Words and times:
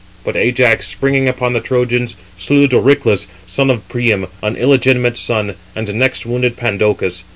But 0.23 0.35
Ajax, 0.35 0.87
springing 0.87 1.27
upon 1.27 1.53
the 1.53 1.59
Trojans, 1.59 2.15
slew 2.35 2.67
Doryclus, 2.67 3.27
son 3.45 3.69
of 3.69 3.87
Priam, 3.87 4.25
an 4.41 4.55
illegitimate 4.55 5.15
son; 5.15 5.53
and 5.75 5.93
next 5.93 6.25
wounded 6.25 6.57
Pandocus. 6.57 7.23